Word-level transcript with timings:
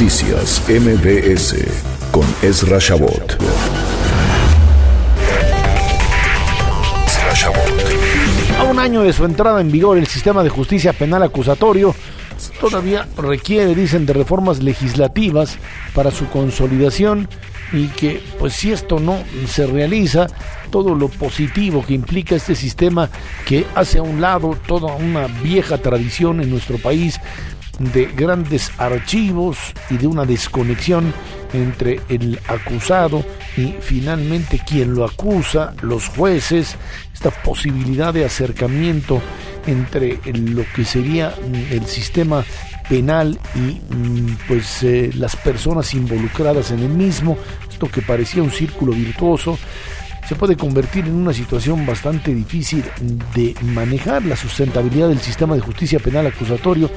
Noticias 0.00 0.62
MBS 0.68 1.56
con 2.12 2.24
Ezra 2.40 2.78
Shabot. 2.78 3.36
A 8.60 8.62
un 8.62 8.78
año 8.78 9.02
de 9.02 9.12
su 9.12 9.24
entrada 9.24 9.60
en 9.60 9.72
vigor, 9.72 9.98
el 9.98 10.06
sistema 10.06 10.44
de 10.44 10.50
justicia 10.50 10.92
penal 10.92 11.24
acusatorio 11.24 11.96
todavía 12.60 13.08
requiere, 13.16 13.74
dicen, 13.74 14.06
de 14.06 14.12
reformas 14.12 14.62
legislativas 14.62 15.58
para 15.96 16.12
su 16.12 16.28
consolidación 16.28 17.28
y 17.72 17.88
que, 17.88 18.22
pues 18.38 18.52
si 18.52 18.70
esto 18.70 19.00
no 19.00 19.18
se 19.48 19.66
realiza, 19.66 20.28
todo 20.70 20.94
lo 20.94 21.08
positivo 21.08 21.84
que 21.84 21.94
implica 21.94 22.36
este 22.36 22.54
sistema 22.54 23.10
que 23.44 23.66
hace 23.74 23.98
a 23.98 24.02
un 24.02 24.20
lado 24.20 24.56
toda 24.64 24.94
una 24.94 25.26
vieja 25.26 25.78
tradición 25.78 26.40
en 26.40 26.50
nuestro 26.50 26.78
país 26.78 27.18
de 27.78 28.06
grandes 28.06 28.70
archivos 28.78 29.58
y 29.90 29.96
de 29.96 30.06
una 30.06 30.24
desconexión 30.24 31.12
entre 31.52 32.00
el 32.08 32.38
acusado 32.48 33.24
y 33.56 33.74
finalmente 33.80 34.60
quien 34.66 34.94
lo 34.94 35.04
acusa, 35.04 35.74
los 35.82 36.08
jueces, 36.08 36.76
esta 37.14 37.30
posibilidad 37.30 38.12
de 38.12 38.24
acercamiento 38.24 39.20
entre 39.66 40.18
lo 40.32 40.64
que 40.74 40.84
sería 40.84 41.34
el 41.70 41.84
sistema 41.86 42.44
penal 42.88 43.38
y 43.54 43.80
mm, 43.94 44.38
pues 44.48 44.82
eh, 44.82 45.10
las 45.14 45.36
personas 45.36 45.92
involucradas 45.94 46.70
en 46.70 46.80
el 46.80 46.88
mismo, 46.88 47.36
esto 47.68 47.88
que 47.88 48.02
parecía 48.02 48.42
un 48.42 48.50
círculo 48.50 48.92
virtuoso, 48.92 49.58
se 50.28 50.36
puede 50.36 50.56
convertir 50.56 51.06
en 51.06 51.14
una 51.14 51.32
situación 51.32 51.86
bastante 51.86 52.34
difícil 52.34 52.84
de 53.34 53.54
manejar 53.62 54.22
la 54.26 54.36
sustentabilidad 54.36 55.08
del 55.08 55.20
sistema 55.20 55.54
de 55.54 55.62
justicia 55.62 56.00
penal 56.00 56.26
acusatorio 56.26 56.90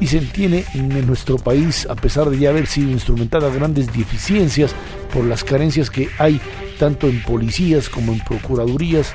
y 0.00 0.08
se 0.08 0.18
entiende 0.18 0.64
en 0.74 1.06
nuestro 1.06 1.36
país, 1.36 1.86
a 1.88 1.94
pesar 1.94 2.28
de 2.28 2.38
ya 2.38 2.50
haber 2.50 2.66
sido 2.66 2.90
instrumentadas 2.90 3.54
grandes 3.54 3.86
deficiencias 3.92 4.74
por 5.14 5.24
las 5.24 5.44
carencias 5.44 5.90
que 5.90 6.08
hay 6.18 6.40
tanto 6.80 7.06
en 7.06 7.22
policías 7.22 7.88
como 7.88 8.12
en 8.12 8.18
procuradurías, 8.18 9.12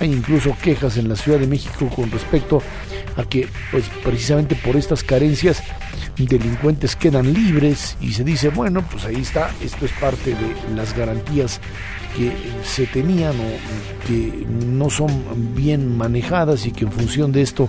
hay 0.00 0.10
incluso 0.10 0.56
quejas 0.62 0.96
en 0.96 1.10
la 1.10 1.16
Ciudad 1.16 1.38
de 1.38 1.46
México 1.46 1.90
con 1.94 2.10
respecto 2.10 2.62
a 2.99 2.99
que, 3.24 3.48
pues 3.70 3.84
precisamente 4.02 4.54
por 4.54 4.76
estas 4.76 5.02
carencias, 5.02 5.62
delincuentes 6.26 6.96
quedan 6.96 7.32
libres 7.32 7.96
y 8.00 8.12
se 8.12 8.24
dice, 8.24 8.48
bueno, 8.50 8.84
pues 8.90 9.04
ahí 9.04 9.16
está, 9.16 9.50
esto 9.62 9.84
es 9.84 9.92
parte 9.92 10.30
de 10.30 10.74
las 10.76 10.96
garantías 10.96 11.60
que 12.16 12.32
se 12.64 12.86
tenían 12.86 13.32
o 13.32 14.06
que 14.06 14.46
no 14.66 14.90
son 14.90 15.10
bien 15.54 15.96
manejadas 15.96 16.66
y 16.66 16.72
que 16.72 16.84
en 16.84 16.92
función 16.92 17.32
de 17.32 17.42
esto, 17.42 17.68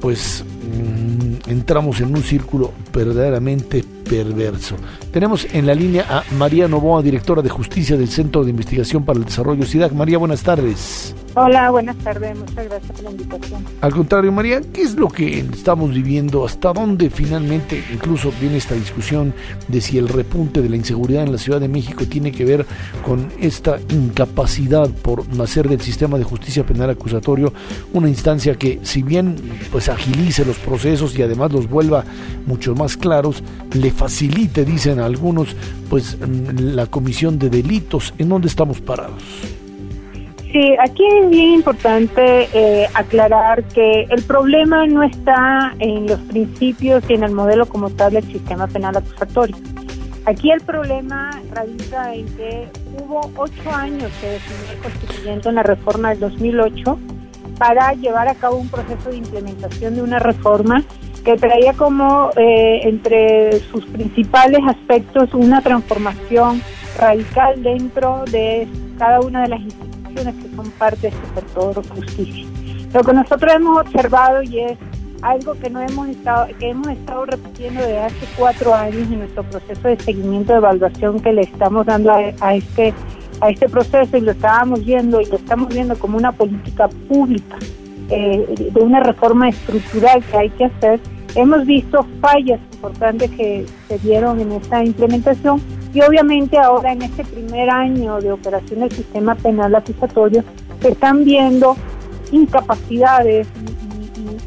pues 0.00 0.44
mm, 0.44 1.50
entramos 1.50 2.00
en 2.00 2.14
un 2.14 2.22
círculo 2.22 2.72
verdaderamente 2.92 3.84
perverso. 4.08 4.76
Tenemos 5.12 5.46
en 5.52 5.66
la 5.66 5.74
línea 5.74 6.06
a 6.08 6.34
María 6.34 6.68
Novoa, 6.68 7.02
directora 7.02 7.42
de 7.42 7.48
Justicia 7.48 7.96
del 7.96 8.08
Centro 8.08 8.44
de 8.44 8.50
Investigación 8.50 9.04
para 9.04 9.18
el 9.18 9.24
Desarrollo 9.24 9.64
CIDAC. 9.64 9.92
María, 9.92 10.18
buenas 10.18 10.42
tardes. 10.42 11.14
Hola, 11.38 11.70
buenas 11.70 11.96
tardes, 11.98 12.34
muchas 12.34 12.64
gracias 12.64 12.92
por 12.92 13.04
la 13.04 13.10
invitación. 13.10 13.62
Al 13.82 13.92
contrario, 13.92 14.32
María, 14.32 14.62
¿qué 14.72 14.80
es 14.80 14.94
lo 14.94 15.08
que 15.08 15.40
estamos 15.40 15.90
viviendo? 15.90 16.46
¿Hasta 16.46 16.72
dónde 16.72 17.10
finalmente 17.10 17.84
incluso 17.92 18.32
viene 18.40 18.56
esta 18.56 18.74
discusión 18.74 19.34
de 19.68 19.82
si 19.82 19.98
el 19.98 20.08
repunte 20.08 20.62
de 20.62 20.70
la 20.70 20.76
inseguridad 20.76 21.24
en 21.24 21.32
la 21.32 21.36
Ciudad 21.36 21.60
de 21.60 21.68
México 21.68 22.06
tiene 22.06 22.32
que 22.32 22.46
ver 22.46 22.64
con 23.04 23.28
esta 23.38 23.78
incapacidad 23.90 24.88
por 24.88 25.28
nacer 25.28 25.68
del 25.68 25.82
sistema 25.82 26.16
de 26.16 26.24
justicia 26.24 26.64
penal 26.64 26.88
acusatorio, 26.88 27.52
una 27.92 28.08
instancia 28.08 28.54
que 28.54 28.80
si 28.82 29.02
bien 29.02 29.36
pues 29.70 29.90
agilice 29.90 30.42
los 30.46 30.56
procesos 30.56 31.18
y 31.18 31.22
además 31.22 31.52
los 31.52 31.68
vuelva 31.68 32.06
mucho 32.46 32.74
más 32.74 32.96
claros, 32.96 33.44
le 33.74 33.90
facilite, 33.90 34.64
dicen 34.64 35.00
algunos, 35.00 35.54
pues 35.90 36.16
la 36.58 36.86
comisión 36.86 37.38
de 37.38 37.50
delitos, 37.50 38.14
¿en 38.16 38.30
dónde 38.30 38.48
estamos 38.48 38.80
parados? 38.80 39.22
Sí, 40.56 40.74
aquí 40.80 41.04
es 41.06 41.28
bien 41.28 41.50
importante 41.56 42.48
eh, 42.54 42.86
aclarar 42.94 43.62
que 43.64 44.04
el 44.08 44.22
problema 44.22 44.86
no 44.86 45.02
está 45.02 45.74
en 45.80 46.06
los 46.06 46.18
principios 46.20 47.04
y 47.10 47.12
en 47.12 47.24
el 47.24 47.32
modelo 47.32 47.66
como 47.66 47.90
tal 47.90 48.14
del 48.14 48.24
sistema 48.24 48.66
penal 48.66 48.96
acusatorio. 48.96 49.54
Aquí 50.24 50.50
el 50.50 50.62
problema 50.62 51.42
radica 51.52 52.14
en 52.14 52.24
que 52.36 52.68
hubo 52.98 53.30
ocho 53.36 53.70
años 53.70 54.10
que 54.18 54.28
definió 54.28 54.72
el 54.72 54.78
constituyente 54.78 55.48
en 55.50 55.54
la 55.56 55.62
reforma 55.62 56.08
del 56.08 56.20
2008 56.20 56.98
para 57.58 57.92
llevar 57.92 58.26
a 58.26 58.34
cabo 58.34 58.56
un 58.56 58.70
proceso 58.70 59.10
de 59.10 59.18
implementación 59.18 59.94
de 59.94 60.00
una 60.00 60.20
reforma 60.20 60.82
que 61.22 61.36
traía 61.36 61.74
como 61.74 62.30
eh, 62.34 62.80
entre 62.84 63.60
sus 63.60 63.84
principales 63.84 64.60
aspectos 64.66 65.34
una 65.34 65.60
transformación 65.60 66.62
radical 66.98 67.62
dentro 67.62 68.24
de 68.30 68.66
cada 68.98 69.20
una 69.20 69.42
de 69.42 69.48
las 69.48 69.60
instituciones 69.60 69.85
que 70.24 70.56
son 70.56 70.70
parte 70.72 71.02
de 71.02 71.08
este 71.08 71.34
sector 71.34 71.82
de 71.82 71.88
justicia. 71.88 72.46
Lo 72.94 73.02
que 73.02 73.12
nosotros 73.12 73.52
hemos 73.54 73.80
observado 73.80 74.42
y 74.42 74.60
es 74.60 74.78
algo 75.22 75.54
que 75.54 75.70
no 75.70 75.80
hemos 75.80 76.08
estado 76.08 76.46
que 76.58 76.70
hemos 76.70 76.88
estado 76.88 77.26
repitiendo 77.26 77.80
desde 77.80 77.98
hace 77.98 78.26
cuatro 78.36 78.74
años 78.74 79.10
en 79.10 79.18
nuestro 79.18 79.42
proceso 79.44 79.88
de 79.88 79.98
seguimiento 79.98 80.52
de 80.52 80.58
evaluación 80.58 81.20
que 81.20 81.32
le 81.32 81.42
estamos 81.42 81.86
dando 81.86 82.12
a, 82.12 82.54
este 82.54 82.94
a 83.40 83.50
este 83.50 83.68
proceso 83.68 84.16
y 84.16 84.20
lo 84.20 84.32
estábamos 84.32 84.84
viendo 84.84 85.20
y 85.20 85.26
lo 85.26 85.36
estamos 85.36 85.68
viendo 85.68 85.98
como 85.98 86.16
una 86.16 86.32
política 86.32 86.88
pública 87.08 87.56
eh, 88.10 88.70
de 88.72 88.80
una 88.80 89.00
reforma 89.00 89.48
estructural 89.48 90.22
que 90.24 90.36
hay 90.36 90.50
que 90.50 90.66
hacer 90.66 91.00
hemos 91.34 91.64
visto 91.66 92.06
fallas 92.20 92.60
importantes 92.86 93.30
que 93.30 93.66
se 93.88 93.98
dieron 93.98 94.40
en 94.40 94.52
esta 94.52 94.84
implementación 94.84 95.60
y 95.92 96.00
obviamente 96.02 96.58
ahora 96.58 96.92
en 96.92 97.02
este 97.02 97.24
primer 97.24 97.70
año 97.70 98.20
de 98.20 98.32
operación 98.32 98.80
del 98.80 98.92
sistema 98.92 99.34
penal 99.34 99.74
acusatorio 99.74 100.44
se 100.80 100.88
están 100.90 101.24
viendo 101.24 101.76
incapacidades 102.30 103.46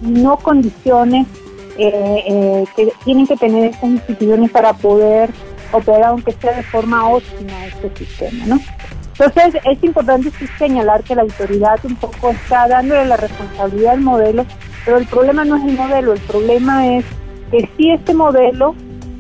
y, 0.02 0.08
no 0.08 0.38
condiciones 0.38 1.28
eh, 1.78 2.24
eh, 2.28 2.66
que 2.76 2.92
tienen 3.04 3.28
que 3.28 3.36
tener 3.36 3.66
estas 3.66 3.90
instituciones 3.90 4.52
para 4.52 4.74
poder 4.74 5.30
operar, 5.72 6.06
aunque 6.06 6.32
sea 6.34 6.56
de 6.56 6.64
forma 6.64 7.10
óptima, 7.10 7.66
este 7.66 8.06
sistema, 8.06 8.46
¿no? 8.48 8.60
Entonces 9.20 9.62
es 9.66 9.84
importante 9.84 10.32
señalar 10.58 11.04
que 11.04 11.16
la 11.16 11.24
autoridad 11.24 11.80
un 11.84 11.96
poco 11.98 12.32
está 12.32 12.68
dándole 12.68 13.06
la 13.06 13.18
responsabilidad 13.18 13.94
al 13.94 14.02
modelo, 14.02 14.46
pero 14.86 14.98
el 14.98 15.06
problema 15.06 15.44
no 15.44 15.58
es 15.58 15.66
el 15.66 15.78
modelo, 15.78 16.14
el 16.14 16.22
problema 16.22 16.88
es 16.88 17.06
que 17.52 17.70
si 17.76 17.92
este 17.92 18.14
modelo 18.14 18.76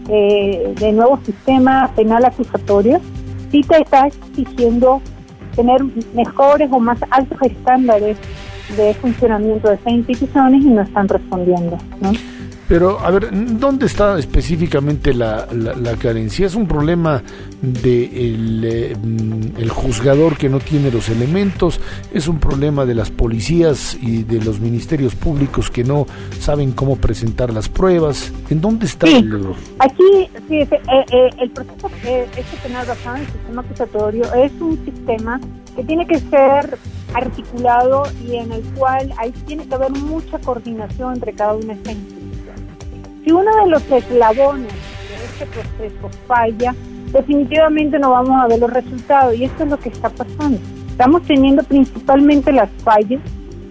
eh, 0.10 0.74
de 0.80 0.92
nuevo 0.92 1.20
sistema 1.24 1.92
penal 1.96 2.26
acusatorio, 2.26 3.00
sí 3.52 3.62
te 3.62 3.82
está 3.82 4.08
exigiendo 4.08 5.02
tener 5.56 5.82
mejores 6.14 6.70
o 6.72 6.80
más 6.80 7.00
altos 7.12 7.38
estándares 7.42 8.18
de 8.76 8.94
funcionamiento 8.96 9.68
de 9.68 9.76
estas 9.76 9.94
instituciones 9.94 10.64
y 10.64 10.70
no 10.70 10.82
están 10.82 11.08
respondiendo. 11.08 11.78
¿no? 12.02 12.12
Pero, 12.70 13.00
a 13.00 13.10
ver, 13.10 13.30
¿dónde 13.32 13.88
está 13.88 14.20
específicamente 14.20 15.12
la, 15.12 15.48
la, 15.52 15.96
carencia? 15.96 16.46
¿Es 16.46 16.54
un 16.54 16.68
problema 16.68 17.24
del 17.64 18.62
de 18.62 18.92
eh, 18.92 18.96
mm, 18.96 19.58
el 19.58 19.72
juzgador 19.72 20.38
que 20.38 20.50
no 20.50 20.60
tiene 20.60 20.92
los 20.92 21.10
elementos? 21.10 21.82
¿Es 22.14 22.28
un 22.28 22.40
problema 22.40 22.86
de 22.86 22.94
las 22.94 23.10
policías 23.10 23.98
y 24.00 24.22
de 24.22 24.40
los 24.40 24.60
ministerios 24.60 25.16
públicos 25.16 25.72
que 25.72 25.84
no 25.84 26.06
saben 26.40 26.72
cómo 26.74 26.96
presentar 26.98 27.52
las 27.52 27.68
pruebas? 27.68 28.32
¿En 28.52 28.62
dónde 28.62 28.86
está 28.86 29.08
el 29.08 29.56
Aquí, 29.80 30.30
sí, 30.48 30.58
eh, 30.58 30.70
eh, 31.12 31.30
el 31.40 31.50
proceso 31.50 31.90
este 32.06 32.58
penal 32.62 32.86
basado 32.86 33.16
en 33.16 33.24
el 33.24 33.32
sistema 33.32 33.62
acusatorio 33.62 34.34
es 34.36 34.52
un 34.62 34.86
sistema 34.86 35.42
que 35.76 35.84
tiene 35.86 36.06
que 36.06 36.20
ser 36.20 36.78
articulado 37.16 38.04
y 38.28 38.36
en 38.36 38.52
el 38.52 38.62
cual 38.76 39.12
ahí 39.18 39.32
tiene 39.48 39.68
que 39.68 39.74
haber 39.74 39.90
mucha 39.90 40.38
coordinación 40.38 41.16
entre 41.16 41.34
cada 41.34 41.56
una 41.56 41.74
instituciones 41.74 42.19
si 43.30 43.34
uno 43.34 43.52
de 43.64 43.70
los 43.70 43.92
eslabones 43.92 44.74
de 44.74 45.26
este 45.26 45.46
proceso 45.46 46.10
falla, 46.26 46.74
definitivamente 47.12 48.00
no 48.00 48.10
vamos 48.10 48.42
a 48.42 48.48
ver 48.48 48.58
los 48.58 48.74
resultados 48.74 49.36
y 49.36 49.44
esto 49.44 49.66
es 49.66 49.70
lo 49.70 49.78
que 49.78 49.90
está 49.90 50.10
pasando. 50.10 50.60
Estamos 50.90 51.22
teniendo 51.24 51.62
principalmente 51.62 52.52
las 52.52 52.72
fallas 52.84 53.22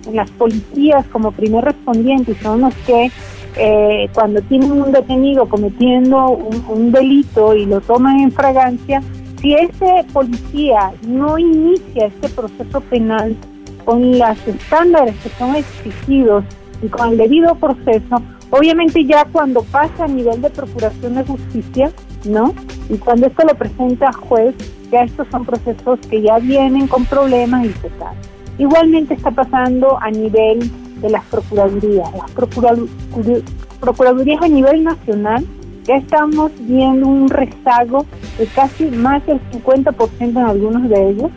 en 0.06 0.14
las 0.14 0.30
policías 0.30 1.04
como 1.08 1.32
primer 1.32 1.64
respondiente 1.64 2.32
y 2.32 2.34
son 2.36 2.60
los 2.60 2.74
que 2.86 3.10
eh, 3.56 4.08
cuando 4.14 4.40
tienen 4.42 4.70
un 4.70 4.92
detenido 4.92 5.48
cometiendo 5.48 6.30
un, 6.30 6.64
un 6.68 6.92
delito 6.92 7.56
y 7.56 7.66
lo 7.66 7.80
toman 7.80 8.20
en 8.20 8.30
fragancia, 8.30 9.02
si 9.40 9.54
ese 9.54 10.06
policía 10.12 10.92
no 11.04 11.36
inicia 11.36 12.06
este 12.06 12.28
proceso 12.28 12.80
penal 12.82 13.34
con 13.84 14.18
los 14.18 14.46
estándares 14.46 15.16
que 15.16 15.30
son 15.30 15.56
exigidos 15.56 16.44
y 16.80 16.86
con 16.86 17.10
el 17.10 17.18
debido 17.18 17.56
proceso, 17.56 18.22
Obviamente 18.50 19.04
ya 19.04 19.26
cuando 19.26 19.62
pasa 19.62 20.04
a 20.04 20.08
nivel 20.08 20.40
de 20.40 20.50
procuración 20.50 21.16
de 21.16 21.24
justicia, 21.24 21.92
¿no? 22.24 22.54
Y 22.88 22.96
cuando 22.96 23.26
esto 23.26 23.46
lo 23.46 23.54
presenta 23.54 24.12
juez, 24.12 24.54
ya 24.90 25.02
estos 25.02 25.28
son 25.30 25.44
procesos 25.44 25.98
que 26.08 26.22
ya 26.22 26.38
vienen 26.38 26.88
con 26.88 27.04
problemas 27.04 27.66
y 27.66 27.68
se. 27.68 28.14
Igualmente 28.58 29.14
está 29.14 29.30
pasando 29.30 29.98
a 30.00 30.10
nivel 30.10 30.70
de 31.00 31.10
las 31.10 31.24
procuradurías. 31.26 32.10
Las 32.12 32.30
procuradurías 33.80 34.42
a 34.42 34.48
nivel 34.48 34.82
nacional 34.82 35.44
ya 35.84 35.96
estamos 35.96 36.50
viendo 36.60 37.06
un 37.06 37.28
rezago 37.28 38.04
de 38.38 38.46
casi 38.46 38.86
más 38.86 39.24
del 39.26 39.40
50% 39.50 40.20
en 40.20 40.36
algunos 40.38 40.88
de 40.88 41.10
ellos, 41.10 41.30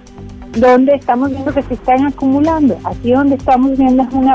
donde 0.58 0.96
estamos 0.96 1.30
viendo 1.30 1.54
que 1.54 1.62
se 1.62 1.74
están 1.74 2.06
acumulando. 2.06 2.78
Aquí 2.84 3.12
donde 3.12 3.36
estamos 3.36 3.78
viendo 3.78 4.04
es 4.04 4.14
una 4.14 4.34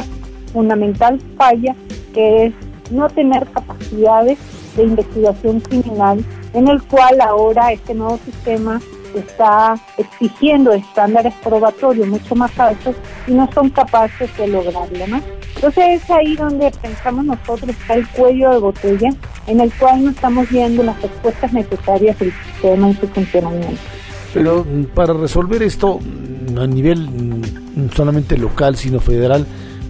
fundamental 0.52 1.18
falla 1.36 1.74
que 2.14 2.46
es 2.46 2.54
no 2.90 3.08
tener 3.08 3.46
capacidades 3.48 4.38
de 4.76 4.84
investigación 4.84 5.60
criminal, 5.60 6.24
en 6.52 6.68
el 6.68 6.82
cual 6.82 7.20
ahora 7.20 7.72
este 7.72 7.94
nuevo 7.94 8.18
sistema 8.24 8.80
está 9.14 9.74
exigiendo 9.96 10.72
estándares 10.72 11.34
probatorios 11.42 12.06
mucho 12.06 12.34
más 12.34 12.58
altos 12.58 12.96
y 13.26 13.32
no 13.32 13.48
son 13.52 13.70
capaces 13.70 14.34
de 14.36 14.48
lograrlo, 14.48 15.06
¿no? 15.06 15.20
Entonces 15.54 16.02
es 16.02 16.10
ahí 16.10 16.36
donde 16.36 16.70
pensamos 16.82 17.24
nosotros 17.24 17.70
está 17.70 17.94
el 17.94 18.06
cuello 18.08 18.50
de 18.50 18.58
botella 18.58 19.10
en 19.46 19.60
el 19.60 19.72
cual 19.74 20.04
no 20.04 20.10
estamos 20.10 20.48
viendo 20.50 20.82
las 20.82 21.00
respuestas 21.00 21.52
necesarias 21.52 22.18
del 22.18 22.32
sistema 22.32 22.88
en 22.88 23.00
su 23.00 23.08
funcionamiento. 23.08 23.80
Pero 24.34 24.64
mm, 24.64 24.84
para 24.94 25.14
resolver 25.14 25.62
esto 25.62 25.98
mm, 25.98 26.58
a 26.58 26.66
nivel 26.66 27.08
mm, 27.08 27.90
solamente 27.94 28.36
local, 28.36 28.76
sino 28.76 29.00
federal, 29.00 29.46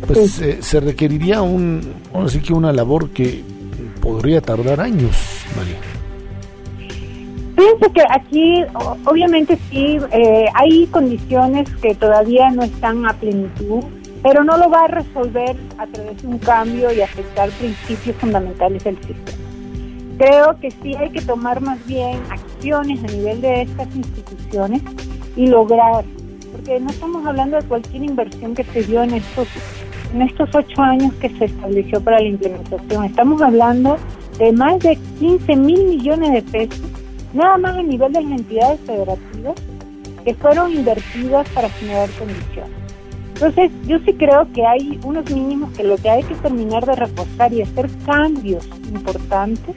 pues 0.07 0.41
eh, 0.41 0.59
se 0.61 0.81
requeriría 0.81 1.43
un, 1.43 1.81
así 2.15 2.41
que 2.41 2.53
una 2.53 2.73
labor 2.73 3.11
que 3.11 3.43
podría 4.01 4.41
tardar 4.41 4.81
años, 4.81 5.17
María. 5.57 5.79
Pienso 7.57 7.91
que 7.93 8.03
aquí, 8.11 8.65
obviamente 9.07 9.59
sí, 9.71 9.99
eh, 10.13 10.45
hay 10.55 10.87
condiciones 10.89 11.69
que 11.81 11.95
todavía 11.95 12.51
no 12.51 12.63
están 12.63 13.07
a 13.07 13.15
plenitud, 13.15 13.83
pero 14.23 14.45
no 14.45 14.59
lo 14.59 14.69
va 14.69 14.85
a 14.85 14.89
resolver 14.89 15.57
a 15.79 15.87
través 15.87 16.21
de 16.21 16.29
un 16.29 16.39
cambio 16.39 16.93
y 16.93 17.01
afectar 17.01 17.49
principios 17.51 18.15
fundamentales 18.17 18.85
del 18.85 18.97
sistema. 18.97 19.39
Creo 20.19 20.59
que 20.61 20.71
sí 20.71 20.95
hay 20.97 21.11
que 21.11 21.23
tomar 21.23 21.61
más 21.61 21.85
bien 21.87 22.19
acciones 22.31 23.03
a 23.05 23.07
nivel 23.07 23.41
de 23.41 23.63
estas 23.63 23.95
instituciones 23.97 24.83
y 25.35 25.47
lograr, 25.47 26.05
porque 26.53 26.79
no 26.81 26.91
estamos 26.91 27.25
hablando 27.27 27.57
de 27.57 27.63
cualquier 27.65 28.03
inversión 28.03 28.55
que 28.55 28.65
se 28.65 28.83
dio 28.83 29.03
en 29.03 29.15
estos, 29.15 29.49
en 30.17 30.23
estos 30.23 30.49
ocho 30.55 30.81
años 30.81 31.13
que 31.21 31.29
se 31.29 31.45
estableció 31.45 32.01
para 32.01 32.19
la 32.19 32.29
implementación. 32.29 33.05
Estamos 33.05 33.43
hablando 33.43 33.99
de 34.39 34.51
más 34.53 34.79
de 34.79 34.97
15 35.19 35.57
mil 35.57 35.85
millones 35.85 36.33
de 36.33 36.43
pesos 36.43 36.91
nada 37.35 37.59
más 37.59 37.77
a 37.77 37.83
nivel 37.83 38.13
de 38.13 38.23
las 38.23 38.33
entidades 38.33 38.81
federativas 38.81 39.55
que 40.25 40.35
fueron 40.35 40.73
invertidas 40.73 41.47
para 41.51 41.69
generar 41.69 42.09
condiciones. 42.19 42.73
Entonces, 43.35 43.71
yo 43.87 43.99
sí 44.07 44.15
creo 44.15 44.51
que 44.55 44.65
hay 44.65 44.99
unos 45.05 45.31
mínimos 45.31 45.71
que 45.77 45.85
lo 45.85 45.97
que 45.99 46.09
hay 46.09 46.23
que 46.23 46.35
terminar 46.37 46.87
de 46.87 46.97
reforzar 46.97 47.53
y 47.53 47.61
hacer 47.61 47.91
cambios 48.07 48.67
importantes 48.89 49.77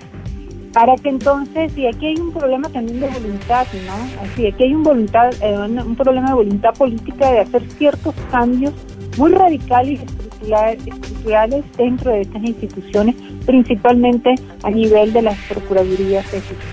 para 0.72 0.96
que 0.96 1.10
entonces, 1.10 1.78
y 1.78 1.86
aquí 1.86 2.06
hay 2.06 2.16
un 2.16 2.32
problema 2.32 2.70
también 2.70 3.02
de 3.02 3.08
voluntad, 3.08 3.68
¿no? 3.86 4.24
Así, 4.24 4.48
aquí 4.48 4.64
hay 4.64 4.74
un, 4.74 4.84
voluntad, 4.84 5.32
eh, 5.42 5.58
un 5.58 5.96
problema 5.98 6.30
de 6.30 6.36
voluntad 6.36 6.74
política 6.76 7.30
de 7.30 7.40
hacer 7.40 7.64
ciertos 7.72 8.16
cambios 8.32 8.74
muy 9.18 9.32
radicales 9.34 10.00
estructurales 10.42 11.66
dentro 11.78 12.12
de 12.12 12.22
estas 12.22 12.44
instituciones 12.44 13.16
principalmente 13.46 14.36
a 14.64 14.70
nivel 14.70 15.12
de 15.12 15.22
las 15.24 15.38
procuradurías, 15.48 16.26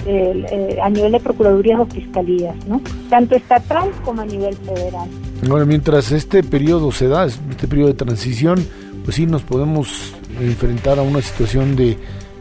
eh, 0.07 0.79
a 0.83 0.91
nivel 0.91 1.13
de 1.13 1.21
procuradurías 1.21 1.81
o 1.81 1.87
fiscalías, 1.87 2.55
¿no? 2.67 2.81
Tanto 3.09 3.35
estatal 3.35 3.91
como 4.05 4.23
a 4.23 4.27
nivel 4.27 4.55
federal. 4.57 5.09
Bueno, 5.49 5.65
mientras 5.67 6.13
este 6.13 6.43
periodo 6.43 6.93
se 6.93 7.09
da, 7.09 7.27
este 7.27 7.67
periodo 7.69 7.89
de 7.89 7.95
transición, 7.95 8.67
pues 9.05 9.17
sí 9.17 9.27
nos 9.27 9.43
podemos 9.43 10.15
enfrentar 10.41 10.99
a 10.99 11.03
una 11.03 11.23
situación 11.23 11.77
de 11.77 11.97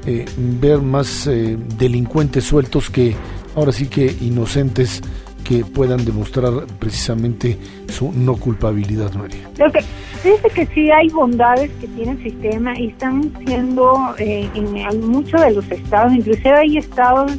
eh, 0.06 0.25
ver 0.38 0.81
más 0.81 1.28
eh, 1.28 1.57
delincuentes 1.78 2.44
sueltos 2.44 2.89
que 2.89 3.16
ahora 3.56 3.71
sí 3.71 3.88
que 3.88 4.13
inocentes 4.21 5.01
que 5.45 5.63
puedan 5.63 6.03
demostrar 6.03 6.51
precisamente 6.80 7.57
su 7.88 8.12
no 8.12 8.36
culpabilidad, 8.36 9.13
María. 9.13 9.47
Lo 9.57 9.71
que 9.71 9.80
dice 10.24 10.50
que 10.53 10.65
sí 10.74 10.89
hay 10.92 11.07
bondades 11.09 11.71
que 11.80 11.88
tiene 11.88 12.13
el 12.13 12.24
sistema 12.24 12.77
y 12.77 12.88
están 12.88 13.31
siendo 13.45 14.15
eh, 14.18 14.50
en 14.56 15.07
muchos 15.07 15.39
de 15.39 15.51
los 15.51 15.71
estados, 15.71 16.13
inclusive 16.13 16.57
hay 16.57 16.77
estados 16.77 17.31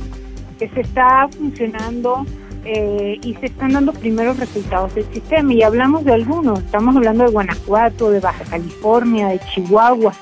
que 0.59 0.69
se 0.69 0.81
está 0.81 1.29
funcionando 1.37 2.25
eh, 2.65 3.19
y 3.23 3.35
se 3.35 3.47
están 3.47 3.73
dando 3.73 3.93
primeros 3.93 4.39
resultados 4.39 4.95
del 4.95 5.05
sistema 5.13 5.53
y 5.53 5.63
hablamos 5.63 6.05
de 6.05 6.15
algunos, 6.15 6.61
estamos 6.61 6.97
hablando 6.97 7.25
de 7.25 7.31
Guanajuato, 7.31 8.11
de 8.11 8.21
Baja 8.21 8.45
California, 8.45 9.29
de 9.29 9.41
Chihuahua, 9.53 10.13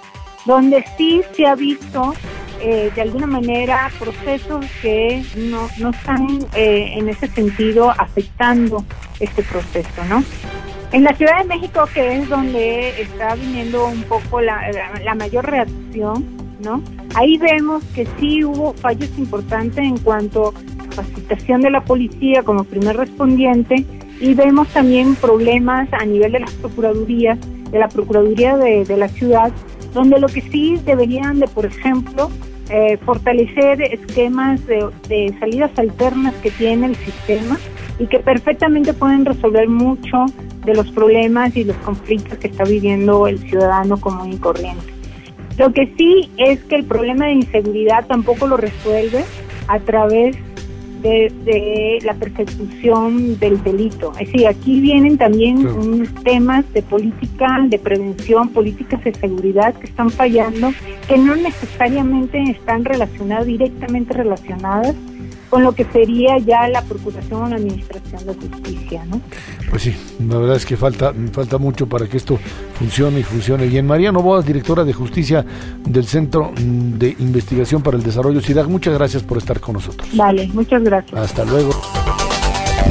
donde 0.47 0.85
sí 0.97 1.23
se 1.37 1.47
ha 1.47 1.55
visto 1.55 2.15
eh, 2.67 2.91
de 2.95 3.03
alguna 3.03 3.27
manera 3.27 3.91
procesos 3.99 4.65
que 4.81 5.23
no, 5.37 5.69
no 5.79 5.91
están 5.91 6.27
eh, 6.57 6.95
en 6.97 7.11
ese 7.11 7.27
sentido 7.27 7.91
afectando 7.91 8.83
este 9.21 9.43
proceso, 9.43 10.03
¿no? 10.09 10.25
En 10.91 11.05
la 11.05 11.15
Ciudad 11.15 11.43
de 11.43 11.45
México, 11.45 11.85
que 11.93 12.17
es 12.17 12.27
donde 12.27 13.03
está 13.03 13.35
viniendo 13.35 13.87
un 13.87 14.03
poco 14.05 14.41
la, 14.41 14.63
la, 15.05 15.15
mayor 15.15 15.45
reacción, 15.45 16.25
¿no? 16.61 16.83
Ahí 17.15 17.37
vemos 17.37 17.85
que 17.95 18.07
sí 18.19 18.43
hubo 18.43 18.73
fallos 18.73 19.11
importantes 19.19 19.85
en 19.85 19.99
cuanto 19.99 20.49
a 20.49 20.85
capacitación 20.89 21.61
de 21.61 21.71
la 21.71 21.85
policía 21.85 22.45
como 22.45 22.65
primer 22.65 22.97
respondiente 22.97 23.85
y 24.21 24.33
vemos 24.33 24.69
también 24.69 25.17
problemas 25.17 25.87
a 25.93 26.07
nivel 26.07 26.33
de 26.33 26.41
las 26.41 26.53
procuradurías, 26.53 27.39
de 27.71 27.79
la 27.79 27.89
Procuraduría 27.89 28.57
de, 28.57 28.87
de 28.87 28.97
la 28.97 29.09
ciudad, 29.09 29.53
donde 29.93 30.19
lo 30.19 30.29
que 30.29 30.41
sí 30.41 30.81
deberían 30.87 31.41
de, 31.41 31.49
por 31.49 31.67
ejemplo, 31.67 32.31
eh, 32.71 32.97
fortalecer 33.05 33.83
esquemas 33.83 34.61
de, 34.67 35.35
salidas 35.39 35.71
alternas 35.77 36.35
que 36.37 36.51
tiene 36.51 36.87
el 36.87 36.97
sistema 36.97 37.59
y 37.99 38.07
que 38.07 38.21
perfectamente 38.21 38.95
pueden 38.95 39.25
resolver 39.25 39.69
mucho 39.69 40.27
de 40.65 40.75
los 40.75 40.91
problemas 40.91 41.55
y 41.57 41.65
los 41.65 41.77
conflictos 41.79 42.39
que 42.39 42.49
está 42.49 42.65
viviendo 42.65 43.27
el 43.27 43.39
ciudadano 43.39 43.99
común 43.99 44.33
y 44.33 44.39
corriente. 44.39 44.85
Lo 45.59 45.73
que 45.73 45.93
sí 45.97 46.31
es 46.37 46.65
que 46.65 46.77
el 46.77 46.85
problema 46.85 47.27
de 47.27 47.35
inseguridad 47.35 48.07
tampoco 48.07 48.47
lo 48.47 48.57
resuelve 48.57 49.25
a 49.69 49.79
través 49.79 50.37
de, 51.05 51.99
la 52.03 52.15
persecución 52.15 53.39
del 53.39 53.63
delito. 53.63 54.13
Es 54.19 54.33
decir, 54.33 54.47
aquí 54.47 54.81
vienen 54.81 55.19
también 55.19 55.67
unos 55.67 56.13
temas 56.23 56.65
de 56.73 56.83
política, 56.83 57.59
de 57.69 57.79
prevención, 57.79 58.49
políticas 58.49 59.05
de 59.05 59.15
seguridad 59.15 59.75
que 59.75 59.87
están 59.87 60.11
fallando, 60.11 60.73
que 61.07 61.19
no 61.19 61.37
necesariamente 61.37 62.43
están 62.51 62.85
relacionadas, 62.85 63.47
directamente 63.47 64.15
relacionadas 64.15 64.95
con 65.51 65.63
lo 65.63 65.73
que 65.73 65.85
sería 65.85 66.37
ya 66.39 66.67
la 66.69 66.83
procuración 66.83 67.45
o 67.45 67.49
la 67.49 67.57
administración 67.57 68.27
de 68.27 68.35
justicia, 68.35 69.05
¿no? 69.05 69.21
Pues 69.71 69.83
sí, 69.83 69.95
la 70.27 70.39
verdad 70.39 70.57
es 70.57 70.67
que 70.67 70.77
falta 70.77 71.13
falta 71.33 71.59
mucho 71.59 71.87
para 71.87 72.09
que 72.09 72.17
esto 72.17 72.41
funcione 72.77 73.21
y 73.21 73.23
funcione 73.23 73.67
bien. 73.67 73.87
María 73.87 74.11
Novoa, 74.11 74.43
directora 74.43 74.83
de 74.83 74.93
Justicia 74.93 75.45
del 75.87 76.07
Centro 76.07 76.53
de 76.57 77.15
Investigación 77.21 77.83
para 77.83 77.97
el 77.97 78.03
Desarrollo 78.03 78.41
CIDAG, 78.41 78.69
muchas 78.69 78.95
gracias 78.95 79.23
por 79.23 79.39
estar 79.39 79.61
con 79.61 79.75
nosotros. 79.75 80.09
Vale, 80.17 80.49
muchas 80.53 80.83
gracias. 80.83 80.94
Hasta 81.15 81.45
luego. 81.45 81.71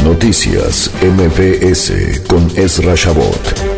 Noticias 0.03 0.91
MPS 1.01 2.22
con 2.27 2.50
Ezra 2.57 2.93
Shabot. 2.95 3.73